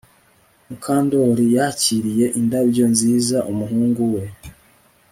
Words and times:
Mukandoli 0.67 1.45
yakiriye 1.55 2.25
indabyo 2.39 2.85
nziza 2.93 3.37
umuhungu 3.51 4.01
we 4.13 4.23